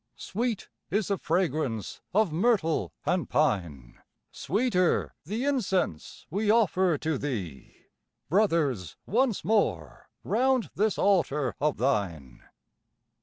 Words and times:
Sweet 0.15 0.67
is 0.89 1.09
the 1.09 1.19
fragrance 1.19 2.01
of 2.11 2.31
myrtle 2.33 2.91
and 3.05 3.29
pine, 3.29 3.99
Sweeter 4.31 5.13
the 5.25 5.45
incense 5.45 6.25
we 6.31 6.49
offer 6.49 6.97
to 6.97 7.19
thee, 7.19 7.85
Brothers 8.27 8.95
once 9.05 9.45
more 9.45 10.09
round 10.23 10.71
this 10.73 10.97
altar 10.97 11.53
of 11.61 11.77
thine! 11.77 12.41